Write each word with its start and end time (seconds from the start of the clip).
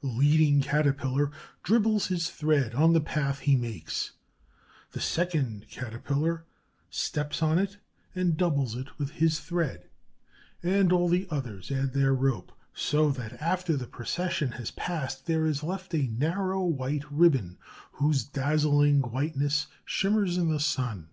The 0.00 0.08
leading 0.08 0.60
Caterpillar 0.60 1.30
dribbles 1.62 2.08
his 2.08 2.28
thread 2.30 2.74
on 2.74 2.94
the 2.94 3.00
path 3.00 3.38
he 3.38 3.54
makes, 3.54 4.10
the 4.90 4.98
second 4.98 5.68
Caterpillar 5.70 6.44
steps 6.90 7.44
on 7.44 7.60
it 7.60 7.78
and 8.12 8.36
doubles 8.36 8.74
it 8.74 8.98
with 8.98 9.10
his 9.12 9.38
thread; 9.38 9.88
and 10.64 10.90
all 10.92 11.08
the 11.08 11.28
others 11.30 11.70
add 11.70 11.92
their 11.92 12.12
rope, 12.12 12.50
so 12.74 13.12
that 13.12 13.34
after 13.40 13.76
the 13.76 13.86
procession 13.86 14.50
has 14.58 14.72
passed, 14.72 15.26
there 15.26 15.46
is 15.46 15.62
left 15.62 15.94
a 15.94 16.08
narrow 16.08 16.64
white 16.64 17.04
ribbon 17.08 17.56
whose 17.92 18.24
dazzling 18.24 18.98
whiteness 19.00 19.68
shimmers 19.86 20.36
in 20.38 20.48
the 20.50 20.58
sun. 20.58 21.08